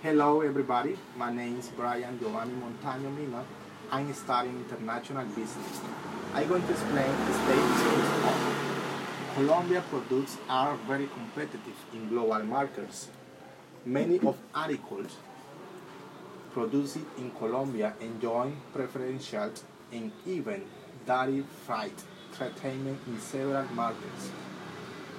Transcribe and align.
Hello 0.00 0.42
everybody, 0.42 0.96
my 1.16 1.32
name 1.32 1.58
is 1.58 1.70
Brian 1.76 2.20
Giovanni 2.20 2.52
Montano 2.52 3.10
Lima. 3.18 3.44
I'm 3.90 4.14
studying 4.14 4.56
international 4.58 5.24
business. 5.24 5.80
I'm 6.32 6.46
going 6.46 6.62
to 6.62 6.70
explain 6.70 7.10
the 7.26 7.32
status 7.32 8.08
of 8.28 9.32
Colombia 9.34 9.82
products 9.90 10.38
are 10.48 10.76
very 10.86 11.08
competitive 11.08 11.74
in 11.92 12.08
global 12.08 12.44
markets. 12.44 13.08
Many 13.84 14.20
of 14.20 14.36
articles 14.54 15.16
produced 16.52 16.98
in 17.16 17.32
Colombia 17.32 17.92
enjoy 18.00 18.52
preferential 18.72 19.50
and 19.90 20.12
even 20.24 20.62
dirty 21.06 21.42
freight 21.66 22.04
treatment 22.36 23.00
in 23.08 23.18
several 23.18 23.66
markets. 23.74 24.30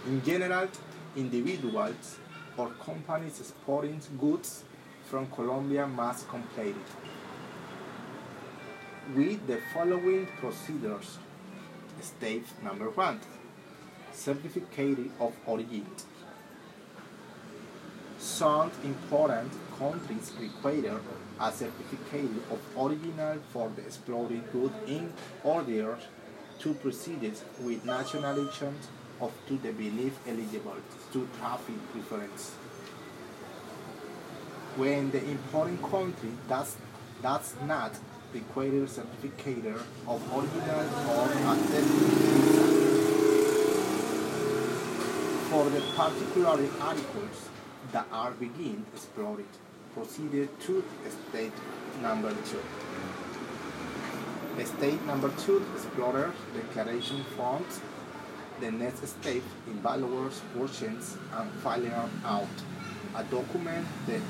In 0.07 0.23
general, 0.23 0.69
individuals 1.17 2.17
or 2.55 2.69
companies 2.85 3.41
exporting 3.41 3.99
goods 4.17 4.63
from 5.09 5.25
Colombia 5.31 5.87
must 5.87 6.29
complete 6.29 6.75
it 6.75 6.75
with 9.15 9.47
the 9.47 9.59
following 9.73 10.27
procedures. 10.39 11.17
Step 11.99 12.43
number 12.63 12.89
one, 12.91 13.19
certificate 14.13 15.09
of 15.19 15.33
origin. 15.47 15.87
Some 18.19 18.71
important 18.83 19.51
countries 19.79 20.31
require 20.39 20.99
a 21.41 21.51
certificate 21.51 22.43
of 22.51 22.59
origin 22.75 23.41
for 23.51 23.71
the 23.75 23.81
exploded 23.81 24.43
good 24.51 24.71
in 24.87 25.11
order 25.43 25.97
to 26.59 26.73
proceed 26.75 27.33
with 27.63 27.83
nationalization 27.83 28.75
of 29.19 29.31
to 29.47 29.57
the 29.57 29.71
belief 29.71 30.19
eligible 30.27 30.75
to 31.13 31.27
traffic 31.39 31.75
preference. 31.91 32.51
When 34.79 35.11
the 35.11 35.19
importing 35.19 35.77
country 35.79 36.31
does, 36.47 36.77
does 37.21 37.53
not 37.67 37.91
require 38.33 38.87
certificate 38.87 39.75
of 40.07 40.21
original 40.31 40.85
or 41.11 41.27
authentic 41.51 41.83
For 45.49 45.69
the 45.69 45.81
particular 45.97 46.57
articles 46.79 47.49
that 47.91 48.07
are 48.09 48.31
being 48.31 48.85
explored, 48.93 49.43
proceed 49.93 50.47
to 50.61 50.83
state 51.27 51.51
number 52.01 52.33
two. 52.49 52.63
State 54.63 55.05
number 55.05 55.29
two, 55.39 55.61
Explorer 55.75 56.31
Declaration 56.53 57.25
Forms. 57.35 57.81
The 58.61 58.71
next 58.71 59.05
step 59.05 59.43
evaluates 59.69 60.39
portions 60.55 61.17
and 61.33 61.51
filing 61.63 61.91
out 62.23 62.47
a 63.17 63.23
document 63.25 63.85
the 64.05 64.21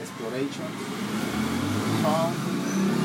exploration 0.00 0.66
found 2.02 2.36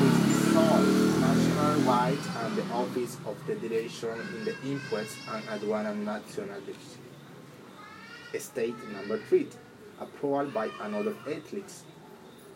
with 0.00 0.52
solved 0.52 1.20
nationwide 1.20 2.24
and 2.42 2.56
the 2.56 2.64
Office 2.72 3.16
of 3.26 3.36
the 3.46 3.54
Direction 3.56 4.20
in 4.36 4.44
the 4.44 4.54
Imports 4.64 5.16
and 5.32 5.44
Aduana 5.44 5.92
Nacionales. 6.04 6.98
State 8.38 8.76
number 8.92 9.18
three, 9.18 9.48
approval 10.00 10.46
by 10.46 10.68
another 10.80 11.14
athletes. 11.26 11.84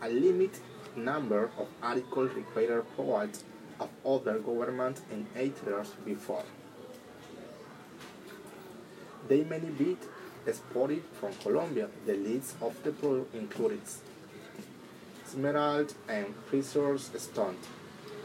A 0.02 0.08
limit 0.08 0.60
number 0.96 1.50
of 1.58 1.68
articles 1.82 2.32
require 2.34 2.78
approval 2.80 3.28
of 3.80 3.88
other 4.04 4.38
governments 4.38 5.02
and 5.10 5.26
athletes 5.34 5.90
before. 6.04 6.44
They 9.28 9.44
may 9.44 9.58
be 9.58 9.96
exported 10.46 11.02
from 11.18 11.32
Colombia. 11.42 11.88
The 12.06 12.14
list 12.14 12.56
of 12.60 12.80
the 12.84 12.92
product 12.92 13.34
includes 13.34 14.00
emerald 15.34 15.94
and 16.08 16.34
precious 16.46 17.10
stone, 17.16 17.56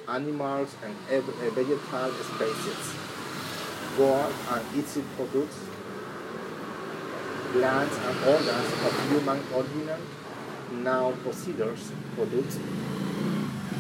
animals 0.08 0.76
and 0.84 0.96
uh, 1.10 1.22
vegetal 1.52 2.12
species, 2.12 2.94
gold 3.98 4.34
and 4.52 4.80
its 4.80 4.98
products, 5.16 5.60
plants 7.54 7.98
and 7.98 8.18
organs 8.28 8.70
of 8.86 9.10
human 9.10 9.40
origin, 9.54 10.02
now 10.84 11.12
procedures, 11.24 11.92
products 12.16 12.58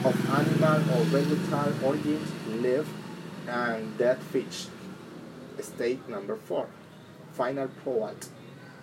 of 0.03 0.29
animal 0.31 0.97
or 0.97 1.03
vegetal 1.05 1.87
origins, 1.87 2.31
live 2.61 2.87
and 3.47 3.97
dead 3.97 4.17
fish. 4.17 4.67
State 5.59 6.07
number 6.09 6.35
four. 6.35 6.67
Final 7.33 7.67
product. 7.83 8.29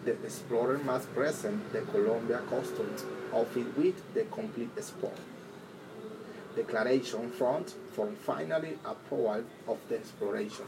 The 0.09 0.15
explorer 0.25 0.79
must 0.79 1.15
present 1.15 1.71
the 1.71 1.83
Colombia 1.83 2.41
Customs 2.49 3.05
Office 3.31 3.67
with 3.77 4.15
the 4.15 4.25
complete 4.33 4.71
export. 4.75 5.19
Declaration 6.57 7.31
front 7.31 7.75
for 7.93 8.09
finally 8.25 8.79
approval 8.87 9.45
of 9.67 9.77
the 9.91 9.97
exploration. 9.97 10.65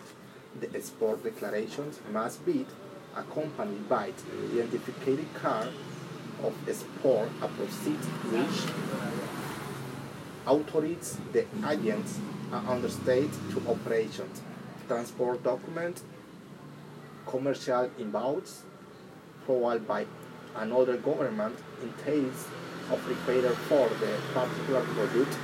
The 0.60 0.68
export 0.76 1.24
declarations 1.24 2.00
must 2.12 2.44
be 2.44 2.66
accompanied 3.16 3.88
by 3.88 4.12
the 4.52 4.62
identification 4.62 5.26
card 5.32 5.68
of 6.42 6.52
export 6.68 7.30
a 7.40 7.48
proceed 7.48 8.02
which 8.34 8.58
authorizes 10.46 11.16
the 11.32 11.46
agents 11.66 12.20
under 12.52 12.90
state 12.90 13.32
to 13.52 13.70
operations, 13.70 14.42
transport 14.86 15.42
document, 15.42 16.02
commercial 17.26 17.88
inbounds, 17.98 18.64
provided 19.50 19.86
by 19.88 20.06
another 20.56 20.96
government 20.96 21.56
in 21.82 21.88
entails 21.88 22.46
of 22.92 23.08
required 23.08 23.56
for 23.68 23.88
the 24.02 24.12
particular 24.32 24.82
product 24.94 25.36